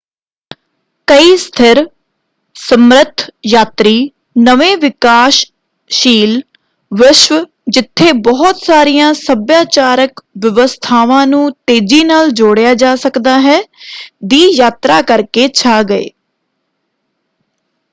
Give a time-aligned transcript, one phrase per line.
[1.07, 1.83] ਕਈ ਸਥਿਰ
[2.55, 4.09] ਸਮਰਥ ਯਾਤਰੀ
[4.37, 6.41] ਨਵੇਂ ਵਿਕਾਸਸ਼ੀਲ
[6.91, 7.45] ਵਿਸ਼ਵ
[7.69, 13.61] ਜਿੱਥੇ ਬਹੁਤ ਸਾਰੀਆਂ ਸੱਭਿਆਚਾਰਕ ਵਿਵਸਥਾਵਾਂ ਨੂੰ ਤੇਜ਼ੀ ਨਾਲ ਜੋੜਿਆ ਜਾ ਸਕਦਾ ਹੈ
[14.25, 16.09] ਦੀ ਯਾਤਰਾ ਕਰਕੇ ਛਾ ਗਏ।